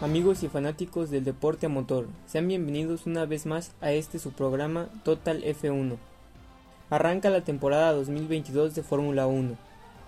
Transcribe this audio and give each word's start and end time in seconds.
Amigos 0.00 0.42
y 0.42 0.48
fanáticos 0.48 1.10
del 1.10 1.24
deporte 1.24 1.66
a 1.66 1.68
motor, 1.68 2.06
sean 2.26 2.48
bienvenidos 2.48 3.04
una 3.04 3.26
vez 3.26 3.44
más 3.44 3.72
a 3.82 3.92
este 3.92 4.18
su 4.18 4.32
programa 4.32 4.88
Total 5.04 5.44
F1. 5.44 5.98
Arranca 6.88 7.28
la 7.28 7.42
temporada 7.42 7.92
2022 7.92 8.74
de 8.74 8.82
Fórmula 8.82 9.26
1. 9.26 9.58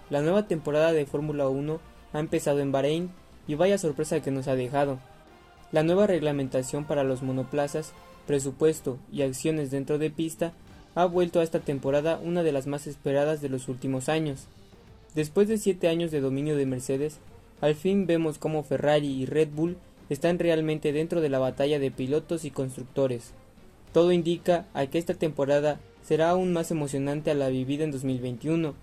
La 0.09 0.23
nueva 0.23 0.49
temporada 0.49 0.95
de 0.95 1.05
Fórmula 1.05 1.47
1 1.47 1.79
ha 2.15 2.19
empezado 2.19 2.61
en 2.61 2.73
Bahrein 2.73 3.11
y 3.47 3.55
vaya 3.55 3.77
sorpresa 3.77 4.23
que 4.23 4.31
nos 4.31 4.49
ha 4.49 4.55
dejado. 4.55 4.99
La 5.73 5.83
nueva 5.83 6.07
reglamentación 6.07 6.87
para 6.87 7.05
los 7.05 7.21
monoplazas, 7.21 7.93
presupuesto 8.27 8.97
y 9.13 9.21
acciones 9.21 9.71
dentro 9.71 9.99
de 9.99 10.09
pista 10.09 10.55
ha 10.95 11.05
vuelto 11.05 11.41
a 11.41 11.43
esta 11.43 11.61
temporada 11.61 12.19
una 12.19 12.43
de 12.43 12.53
las 12.53 12.67
más 12.67 12.87
esperadas 12.87 13.43
de 13.43 13.51
los 13.51 13.69
últimos 13.69 14.09
años. 14.09 14.47
Después 15.15 15.49
de 15.49 15.59
siete 15.59 15.89
años 15.89 16.11
de 16.11 16.23
dominio 16.23 16.57
de 16.57 16.65
Mercedes, 16.65 17.19
al 17.63 17.77
fin 17.77 18.07
vemos 18.07 18.39
cómo 18.39 18.65
Ferrari 18.65 19.07
y 19.07 19.25
Red 19.25 19.51
Bull 19.55 19.77
están 20.11 20.41
realmente 20.41 20.93
dentro 20.93 21.21
de 21.21 21.29
la 21.29 21.39
batalla 21.39 21.79
de 21.79 21.93
pilotos 21.93 22.45
y 22.45 22.51
constructores. 22.51 23.33
Todo 23.93 24.11
indica 24.11 24.67
a 24.75 24.87
que 24.87 24.99
esta 24.99 25.15
temporada 25.15 25.79
será 26.03 26.31
aún 26.31 26.53
más 26.53 26.73
emocionante 26.73 27.31
a 27.31 27.35
la 27.35 27.49
vivida 27.49 27.85
en 27.85 27.93
2021, 27.93 28.75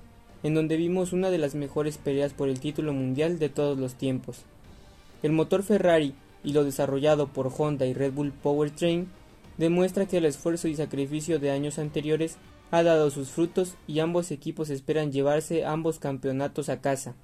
en 0.44 0.54
donde 0.54 0.78
vimos 0.78 1.12
una 1.12 1.30
de 1.30 1.38
las 1.38 1.56
mejores 1.56 1.98
peleas 1.98 2.32
por 2.32 2.48
el 2.48 2.62
título 2.62 2.94
mundial 2.94 3.38
de 3.38 3.50
todos 3.50 3.78
los 3.78 3.96
tiempos. 3.96 4.44
El 5.24 5.34
motor 5.34 5.62
Ferrari 5.64 6.16
y 6.42 6.54
lo 6.54 6.64
desarrollado 6.64 7.28
por 7.28 7.52
Honda 7.56 7.86
y 7.86 7.94
Red 7.94 8.14
Bull 8.14 8.32
Powertrain 8.32 9.10
demuestra 9.58 10.06
que 10.06 10.18
el 10.18 10.26
esfuerzo 10.26 10.70
y 10.70 10.76
sacrificio 10.76 11.38
de 11.38 11.52
años 11.52 11.80
anteriores 11.80 12.38
ha 12.72 12.82
dado 12.84 13.10
sus 13.10 13.30
frutos 13.30 13.76
y 13.88 14.00
ambos 14.00 14.32
equipos 14.32 14.70
esperan 14.70 15.12
llevarse 15.12 15.66
ambos 15.66 16.00
campeonatos 16.00 16.70
a 16.70 16.80
casa. 16.80 17.16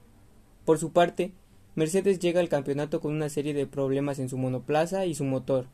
Por 0.65 0.79
su 0.79 0.91
parte, 0.91 1.31
Mercedes 1.75 2.19
llega 2.19 2.39
al 2.39 2.47
campeonato 2.47 3.01
con 3.01 3.13
una 3.13 3.27
serie 3.27 3.53
de 3.53 3.67
problemas 3.67 4.19
en 4.19 4.29
su 4.29 4.37
monoplaza 4.37 5.05
y 5.05 5.13
su 5.13 5.25
motor. 5.25 5.67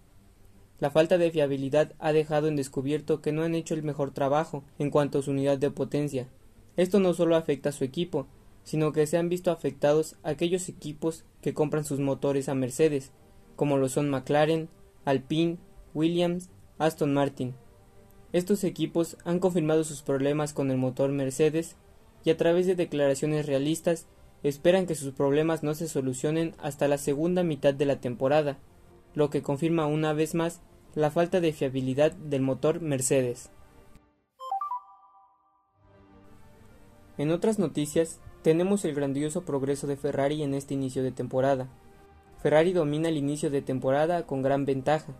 La 0.79 0.89
falta 0.89 1.19
de 1.19 1.29
fiabilidad 1.29 1.93
ha 1.99 2.11
dejado 2.11 2.47
en 2.47 2.55
descubierto 2.55 3.21
que 3.21 3.31
no 3.31 3.43
han 3.43 3.53
hecho 3.53 3.75
el 3.75 3.83
mejor 3.83 4.09
trabajo 4.09 4.63
en 4.79 4.89
cuanto 4.89 5.19
a 5.19 5.21
su 5.21 5.29
unidad 5.29 5.59
de 5.59 5.69
potencia. 5.69 6.27
Esto 6.75 6.99
no 6.99 7.13
solo 7.13 7.35
afecta 7.35 7.69
a 7.69 7.71
su 7.71 7.83
equipo, 7.83 8.25
sino 8.63 8.91
que 8.93 9.05
se 9.05 9.17
han 9.17 9.29
visto 9.29 9.51
afectados 9.51 10.15
aquellos 10.23 10.69
equipos 10.69 11.23
que 11.39 11.53
compran 11.53 11.85
sus 11.85 11.99
motores 11.99 12.49
a 12.49 12.55
Mercedes, 12.55 13.11
como 13.55 13.77
lo 13.77 13.87
son 13.87 14.09
McLaren, 14.09 14.69
Alpine, 15.05 15.57
Williams, 15.93 16.49
Aston 16.79 17.13
Martin. 17.13 17.53
Estos 18.33 18.63
equipos 18.63 19.17
han 19.23 19.37
confirmado 19.37 19.83
sus 19.83 20.01
problemas 20.01 20.53
con 20.53 20.71
el 20.71 20.77
motor 20.77 21.11
Mercedes 21.11 21.75
y 22.23 22.31
a 22.31 22.37
través 22.37 22.65
de 22.65 22.75
declaraciones 22.75 23.45
realistas 23.45 24.07
esperan 24.43 24.87
que 24.87 24.95
sus 24.95 25.13
problemas 25.13 25.63
no 25.63 25.73
se 25.75 25.87
solucionen 25.87 26.55
hasta 26.59 26.87
la 26.87 26.97
segunda 26.97 27.43
mitad 27.43 27.73
de 27.73 27.85
la 27.85 27.99
temporada, 27.99 28.57
lo 29.13 29.29
que 29.29 29.41
confirma 29.41 29.85
una 29.85 30.13
vez 30.13 30.35
más 30.35 30.61
la 30.95 31.11
falta 31.11 31.39
de 31.39 31.53
fiabilidad 31.53 32.11
del 32.11 32.41
motor 32.41 32.81
Mercedes. 32.81 33.49
En 37.17 37.31
otras 37.31 37.59
noticias, 37.59 38.19
tenemos 38.41 38.83
el 38.85 38.95
grandioso 38.95 39.43
progreso 39.43 39.85
de 39.85 39.97
Ferrari 39.97 40.41
en 40.41 40.53
este 40.55 40.73
inicio 40.73 41.03
de 41.03 41.11
temporada. 41.11 41.67
Ferrari 42.41 42.73
domina 42.73 43.09
el 43.09 43.17
inicio 43.17 43.51
de 43.51 43.61
temporada 43.61 44.25
con 44.25 44.41
gran 44.41 44.65
ventaja. 44.65 45.13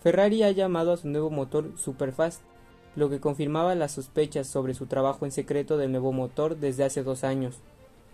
Ferrari 0.00 0.44
ha 0.44 0.52
llamado 0.52 0.92
a 0.92 0.96
su 0.96 1.08
nuevo 1.08 1.30
motor 1.30 1.72
Superfast, 1.76 2.42
lo 2.94 3.10
que 3.10 3.18
confirmaba 3.18 3.74
las 3.74 3.92
sospechas 3.92 4.46
sobre 4.46 4.74
su 4.74 4.86
trabajo 4.86 5.24
en 5.24 5.32
secreto 5.32 5.76
del 5.76 5.90
nuevo 5.90 6.12
motor 6.12 6.56
desde 6.56 6.84
hace 6.84 7.02
dos 7.02 7.24
años. 7.24 7.58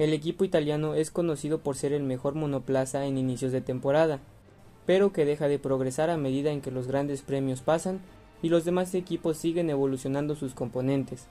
El 0.01 0.15
equipo 0.15 0.45
italiano 0.45 0.95
es 0.95 1.11
conocido 1.11 1.59
por 1.59 1.77
ser 1.77 1.93
el 1.93 2.03
mejor 2.03 2.35
monoplaza 2.35 3.05
en 3.05 3.19
inicios 3.19 3.53
de 3.53 3.61
temporada, 3.61 4.19
pero 4.87 5.13
que 5.13 5.27
deja 5.27 5.47
de 5.47 5.59
progresar 5.59 6.09
a 6.09 6.17
medida 6.17 6.53
en 6.53 6.63
que 6.63 6.71
los 6.71 6.87
grandes 6.87 7.21
premios 7.21 7.61
pasan 7.61 8.01
y 8.41 8.49
los 8.49 8.65
demás 8.65 8.95
equipos 8.95 9.37
siguen 9.37 9.69
evolucionando 9.69 10.37
sus 10.37 10.55
componentes. 10.55 11.27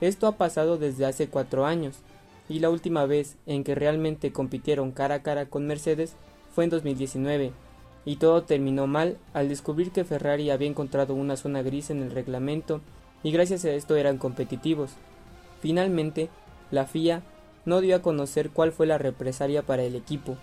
Esto 0.00 0.26
ha 0.26 0.32
pasado 0.32 0.78
desde 0.78 1.06
hace 1.06 1.28
cuatro 1.28 1.64
años, 1.64 2.00
y 2.48 2.58
la 2.58 2.70
última 2.70 3.06
vez 3.06 3.36
en 3.46 3.62
que 3.62 3.76
realmente 3.76 4.32
compitieron 4.32 4.90
cara 4.90 5.14
a 5.14 5.22
cara 5.22 5.46
con 5.46 5.68
Mercedes 5.68 6.16
fue 6.56 6.64
en 6.64 6.70
2019, 6.70 7.52
y 8.04 8.16
todo 8.16 8.42
terminó 8.42 8.88
mal 8.88 9.16
al 9.32 9.48
descubrir 9.48 9.92
que 9.92 10.02
Ferrari 10.02 10.50
había 10.50 10.66
encontrado 10.66 11.14
una 11.14 11.36
zona 11.36 11.62
gris 11.62 11.90
en 11.90 12.02
el 12.02 12.10
reglamento 12.10 12.80
y 13.22 13.30
gracias 13.30 13.64
a 13.64 13.70
esto 13.70 13.94
eran 13.94 14.18
competitivos. 14.18 14.90
Finalmente, 15.60 16.30
la 16.72 16.86
FIA 16.86 17.22
no 17.64 17.80
dio 17.80 17.96
a 17.96 18.02
conocer 18.02 18.50
cuál 18.50 18.72
fue 18.72 18.86
la 18.86 18.98
represalia 18.98 19.62
para 19.62 19.82
el 19.82 19.94
equipo. 19.94 20.36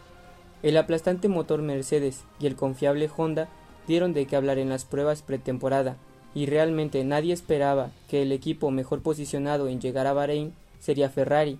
El 0.64 0.78
aplastante 0.78 1.28
motor 1.28 1.62
Mercedes 1.62 2.24
y 2.40 2.48
el 2.48 2.56
confiable 2.56 3.10
Honda 3.16 3.50
dieron 3.88 4.14
de 4.14 4.26
qué 4.26 4.36
hablar 4.36 4.58
en 4.58 4.70
las 4.70 4.86
pruebas 4.86 5.22
pretemporada, 5.22 5.98
y 6.36 6.46
realmente 6.46 7.04
nadie 7.04 7.34
esperaba 7.34 7.90
que 8.08 8.22
el 8.22 8.32
equipo 8.32 8.70
mejor 8.72 9.02
posicionado 9.02 9.68
en 9.68 9.82
llegar 9.82 10.06
a 10.06 10.14
Bahrein 10.14 10.54
sería 10.80 11.10
Ferrari. 11.10 11.58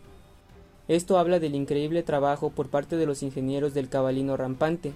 Esto 0.88 1.18
habla 1.18 1.40
del 1.40 1.56
increíble 1.56 2.04
trabajo 2.04 2.50
por 2.50 2.68
parte 2.68 2.98
de 2.98 3.06
los 3.06 3.24
ingenieros 3.24 3.74
del 3.74 3.90
cabalino 3.90 4.38
rampante. 4.38 4.92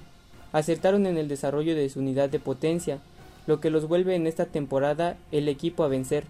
Acertaron 0.52 1.06
en 1.06 1.18
el 1.18 1.28
desarrollo 1.28 1.76
de 1.76 1.90
su 1.90 2.00
unidad 2.00 2.30
de 2.30 2.40
potencia, 2.40 3.00
lo 3.48 3.60
que 3.60 3.70
los 3.70 3.88
vuelve 3.88 4.16
en 4.16 4.28
esta 4.28 4.46
temporada 4.46 5.18
el 5.32 5.48
equipo 5.48 5.84
a 5.84 5.88
vencer. 5.88 6.26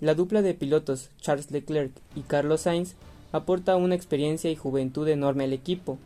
La 0.00 0.14
dupla 0.14 0.42
de 0.42 0.54
pilotos 0.54 1.10
Charles 1.20 1.50
Leclerc 1.50 1.92
y 2.16 2.22
Carlos 2.22 2.62
Sainz 2.62 2.94
aporta 3.34 3.74
una 3.74 3.96
experiencia 3.96 4.48
y 4.48 4.54
juventud 4.54 5.08
enorme 5.08 5.42
al 5.42 5.52
equipo. 5.52 5.98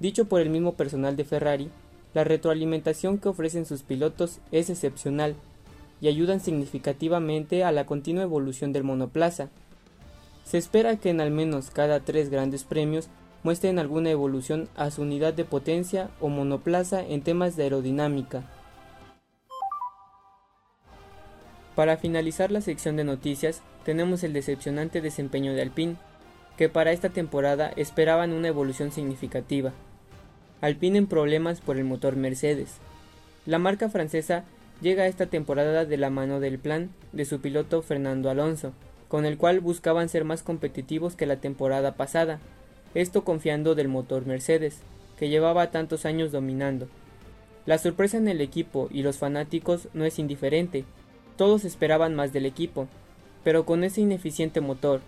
Dicho 0.00 0.26
por 0.26 0.42
el 0.42 0.50
mismo 0.50 0.74
personal 0.74 1.16
de 1.16 1.24
Ferrari, 1.24 1.70
la 2.12 2.24
retroalimentación 2.24 3.16
que 3.16 3.30
ofrecen 3.30 3.64
sus 3.64 3.82
pilotos 3.82 4.38
es 4.52 4.68
excepcional 4.68 5.34
y 6.02 6.08
ayudan 6.08 6.40
significativamente 6.40 7.64
a 7.64 7.72
la 7.72 7.86
continua 7.86 8.24
evolución 8.24 8.74
del 8.74 8.84
monoplaza. 8.84 9.48
Se 10.44 10.58
espera 10.58 10.98
que 10.98 11.08
en 11.08 11.22
al 11.22 11.30
menos 11.30 11.70
cada 11.70 12.00
tres 12.00 12.28
grandes 12.28 12.64
premios 12.64 13.08
muestren 13.44 13.78
alguna 13.78 14.10
evolución 14.10 14.68
a 14.76 14.90
su 14.90 15.00
unidad 15.00 15.32
de 15.32 15.46
potencia 15.46 16.10
o 16.20 16.28
monoplaza 16.28 17.00
en 17.00 17.22
temas 17.22 17.56
de 17.56 17.62
aerodinámica. 17.62 18.44
Para 21.74 21.96
finalizar 21.96 22.50
la 22.50 22.60
sección 22.60 22.96
de 22.96 23.04
noticias, 23.04 23.62
tenemos 23.86 24.22
el 24.22 24.34
decepcionante 24.34 25.00
desempeño 25.00 25.54
de 25.54 25.62
Alpine, 25.62 25.96
que 26.56 26.68
para 26.68 26.92
esta 26.92 27.08
temporada 27.08 27.72
esperaban 27.76 28.32
una 28.32 28.48
evolución 28.48 28.92
significativa. 28.92 29.72
Alpine 30.60 30.98
en 30.98 31.06
problemas 31.06 31.60
por 31.60 31.76
el 31.76 31.84
motor 31.84 32.16
Mercedes. 32.16 32.76
La 33.46 33.58
marca 33.58 33.88
francesa 33.88 34.44
llega 34.80 35.04
a 35.04 35.06
esta 35.08 35.26
temporada 35.26 35.84
de 35.84 35.96
la 35.96 36.10
mano 36.10 36.40
del 36.40 36.58
plan 36.58 36.90
de 37.12 37.24
su 37.24 37.40
piloto 37.40 37.82
Fernando 37.82 38.30
Alonso, 38.30 38.72
con 39.08 39.26
el 39.26 39.36
cual 39.36 39.60
buscaban 39.60 40.08
ser 40.08 40.24
más 40.24 40.42
competitivos 40.42 41.16
que 41.16 41.26
la 41.26 41.36
temporada 41.36 41.94
pasada, 41.94 42.38
esto 42.94 43.24
confiando 43.24 43.74
del 43.74 43.88
motor 43.88 44.26
Mercedes, 44.26 44.78
que 45.18 45.28
llevaba 45.28 45.70
tantos 45.70 46.06
años 46.06 46.32
dominando. 46.32 46.88
La 47.66 47.78
sorpresa 47.78 48.16
en 48.16 48.28
el 48.28 48.40
equipo 48.40 48.88
y 48.90 49.02
los 49.02 49.18
fanáticos 49.18 49.88
no 49.94 50.04
es 50.04 50.18
indiferente, 50.18 50.84
todos 51.36 51.64
esperaban 51.64 52.14
más 52.14 52.32
del 52.32 52.46
equipo, 52.46 52.88
pero 53.42 53.66
con 53.66 53.84
ese 53.84 54.00
ineficiente 54.00 54.60
motor 54.60 55.00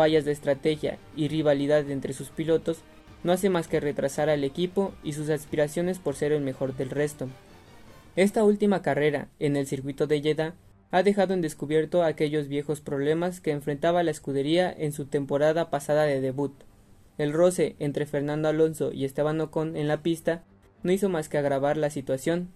fallas 0.00 0.24
de 0.24 0.32
estrategia 0.32 0.96
y 1.14 1.28
rivalidad 1.28 1.90
entre 1.90 2.14
sus 2.14 2.30
pilotos 2.30 2.78
no 3.22 3.32
hace 3.32 3.50
más 3.50 3.68
que 3.68 3.80
retrasar 3.80 4.30
al 4.30 4.44
equipo 4.44 4.94
y 5.04 5.12
sus 5.12 5.28
aspiraciones 5.28 5.98
por 5.98 6.14
ser 6.14 6.32
el 6.32 6.40
mejor 6.40 6.74
del 6.74 6.88
resto. 6.88 7.28
Esta 8.16 8.42
última 8.42 8.80
carrera 8.80 9.28
en 9.40 9.56
el 9.56 9.66
circuito 9.66 10.06
de 10.06 10.22
Jeddah 10.22 10.54
ha 10.90 11.02
dejado 11.02 11.34
en 11.34 11.42
descubierto 11.42 12.02
aquellos 12.02 12.48
viejos 12.48 12.80
problemas 12.80 13.42
que 13.42 13.50
enfrentaba 13.50 14.02
la 14.02 14.10
escudería 14.10 14.72
en 14.74 14.92
su 14.92 15.04
temporada 15.04 15.68
pasada 15.68 16.04
de 16.04 16.22
debut. 16.22 16.54
El 17.18 17.34
roce 17.34 17.76
entre 17.78 18.06
Fernando 18.06 18.48
Alonso 18.48 18.94
y 18.94 19.04
Esteban 19.04 19.38
Ocon 19.42 19.76
en 19.76 19.86
la 19.86 20.02
pista 20.02 20.44
no 20.82 20.92
hizo 20.92 21.10
más 21.10 21.28
que 21.28 21.36
agravar 21.36 21.76
la 21.76 21.90
situación, 21.90 22.48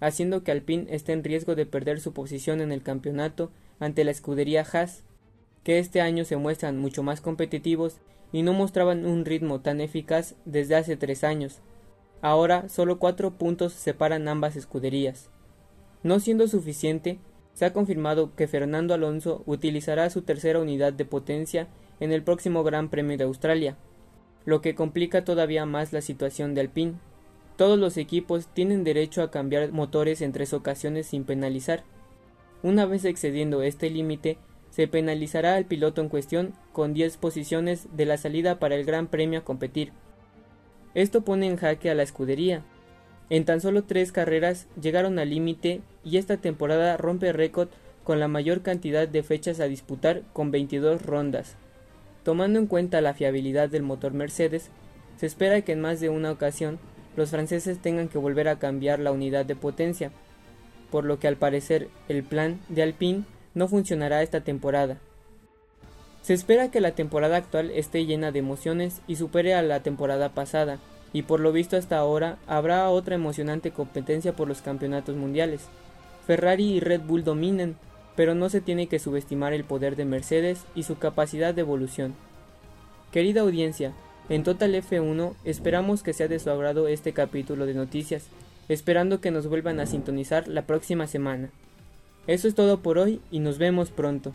haciendo 0.00 0.42
que 0.42 0.50
Alpine 0.50 0.86
esté 0.88 1.12
en 1.12 1.24
riesgo 1.24 1.56
de 1.56 1.66
perder 1.66 2.00
su 2.00 2.14
posición 2.14 2.62
en 2.62 2.72
el 2.72 2.82
campeonato 2.82 3.52
ante 3.80 4.02
la 4.02 4.12
escudería 4.12 4.62
Haas 4.72 5.04
que 5.66 5.80
este 5.80 6.00
año 6.00 6.24
se 6.24 6.36
muestran 6.36 6.78
mucho 6.78 7.02
más 7.02 7.20
competitivos 7.20 7.98
y 8.30 8.44
no 8.44 8.52
mostraban 8.52 9.04
un 9.04 9.24
ritmo 9.24 9.62
tan 9.62 9.80
eficaz 9.80 10.36
desde 10.44 10.76
hace 10.76 10.96
tres 10.96 11.24
años. 11.24 11.58
Ahora 12.22 12.68
solo 12.68 13.00
cuatro 13.00 13.32
puntos 13.32 13.72
separan 13.72 14.28
ambas 14.28 14.54
escuderías. 14.54 15.28
No 16.04 16.20
siendo 16.20 16.46
suficiente, 16.46 17.18
se 17.52 17.64
ha 17.64 17.72
confirmado 17.72 18.32
que 18.36 18.46
Fernando 18.46 18.94
Alonso 18.94 19.42
utilizará 19.44 20.08
su 20.08 20.22
tercera 20.22 20.60
unidad 20.60 20.92
de 20.92 21.04
potencia 21.04 21.66
en 21.98 22.12
el 22.12 22.22
próximo 22.22 22.62
Gran 22.62 22.88
Premio 22.88 23.18
de 23.18 23.24
Australia, 23.24 23.76
lo 24.44 24.60
que 24.60 24.76
complica 24.76 25.24
todavía 25.24 25.66
más 25.66 25.92
la 25.92 26.00
situación 26.00 26.54
de 26.54 26.60
Alpine. 26.60 26.94
Todos 27.56 27.76
los 27.76 27.96
equipos 27.96 28.46
tienen 28.54 28.84
derecho 28.84 29.20
a 29.20 29.32
cambiar 29.32 29.72
motores 29.72 30.20
en 30.20 30.30
tres 30.30 30.52
ocasiones 30.52 31.08
sin 31.08 31.24
penalizar. 31.24 31.82
Una 32.62 32.86
vez 32.86 33.04
excediendo 33.04 33.62
este 33.62 33.90
límite, 33.90 34.38
se 34.76 34.86
penalizará 34.88 35.54
al 35.54 35.64
piloto 35.64 36.02
en 36.02 36.10
cuestión 36.10 36.52
con 36.74 36.92
10 36.92 37.16
posiciones 37.16 37.88
de 37.96 38.04
la 38.04 38.18
salida 38.18 38.58
para 38.58 38.74
el 38.74 38.84
Gran 38.84 39.06
Premio 39.06 39.38
a 39.38 39.42
competir. 39.42 39.90
Esto 40.92 41.22
pone 41.22 41.46
en 41.46 41.56
jaque 41.56 41.88
a 41.88 41.94
la 41.94 42.02
escudería, 42.02 42.62
En 43.30 43.46
tan 43.46 43.62
solo 43.62 43.84
tres 43.84 44.12
carreras 44.12 44.66
llegaron 44.78 45.18
al 45.18 45.30
límite 45.30 45.80
y 46.04 46.18
esta 46.18 46.36
temporada 46.36 46.98
rompe 46.98 47.32
récord 47.32 47.70
con 48.04 48.20
la 48.20 48.28
mayor 48.28 48.60
cantidad 48.60 49.08
de 49.08 49.22
fechas 49.22 49.60
a 49.60 49.66
disputar 49.66 50.22
con 50.34 50.50
22 50.50 51.00
rondas. 51.00 51.56
Tomando 52.22 52.58
en 52.58 52.66
cuenta 52.66 53.00
la 53.00 53.14
fiabilidad 53.14 53.70
del 53.70 53.82
motor 53.82 54.12
Mercedes, 54.12 54.68
se 55.16 55.24
espera 55.24 55.62
que 55.62 55.72
en 55.72 55.80
más 55.80 56.00
de 56.00 56.10
una 56.10 56.30
ocasión 56.30 56.78
los 57.16 57.30
franceses 57.30 57.78
tengan 57.78 58.08
que 58.08 58.18
volver 58.18 58.46
a 58.46 58.58
cambiar 58.58 58.98
la 58.98 59.10
unidad 59.10 59.46
de 59.46 59.56
potencia, 59.56 60.12
por 60.90 61.06
lo 61.06 61.18
que 61.18 61.28
al 61.28 61.36
parecer 61.36 61.88
el 62.08 62.22
plan 62.22 62.60
de 62.68 62.82
Alpine 62.82 63.24
no 63.56 63.66
funcionará 63.66 64.22
esta 64.22 64.42
temporada. 64.42 64.98
Se 66.22 66.34
espera 66.34 66.70
que 66.70 66.80
la 66.80 66.92
temporada 66.92 67.38
actual 67.38 67.70
esté 67.70 68.04
llena 68.04 68.30
de 68.30 68.38
emociones 68.38 69.00
y 69.08 69.16
supere 69.16 69.54
a 69.54 69.62
la 69.62 69.80
temporada 69.80 70.28
pasada, 70.28 70.78
y 71.12 71.22
por 71.22 71.40
lo 71.40 71.52
visto 71.52 71.76
hasta 71.76 71.96
ahora 71.96 72.36
habrá 72.46 72.88
otra 72.90 73.14
emocionante 73.14 73.70
competencia 73.70 74.34
por 74.34 74.46
los 74.46 74.60
campeonatos 74.60 75.16
mundiales. 75.16 75.62
Ferrari 76.26 76.64
y 76.64 76.80
Red 76.80 77.00
Bull 77.00 77.24
dominan, 77.24 77.76
pero 78.14 78.34
no 78.34 78.50
se 78.50 78.60
tiene 78.60 78.88
que 78.88 78.98
subestimar 78.98 79.54
el 79.54 79.64
poder 79.64 79.96
de 79.96 80.04
Mercedes 80.04 80.64
y 80.74 80.82
su 80.82 80.98
capacidad 80.98 81.54
de 81.54 81.62
evolución. 81.62 82.14
Querida 83.10 83.40
audiencia, 83.40 83.94
en 84.28 84.42
Total 84.42 84.74
F1 84.74 85.32
esperamos 85.44 86.02
que 86.02 86.12
sea 86.12 86.28
de 86.28 86.40
su 86.40 86.50
agrado 86.50 86.88
este 86.88 87.14
capítulo 87.14 87.64
de 87.64 87.72
noticias, 87.72 88.26
esperando 88.68 89.22
que 89.22 89.30
nos 89.30 89.46
vuelvan 89.46 89.80
a 89.80 89.86
sintonizar 89.86 90.46
la 90.46 90.62
próxima 90.62 91.06
semana. 91.06 91.48
Eso 92.26 92.48
es 92.48 92.54
todo 92.54 92.80
por 92.80 92.98
hoy 92.98 93.20
y 93.30 93.38
nos 93.38 93.58
vemos 93.58 93.90
pronto. 93.90 94.32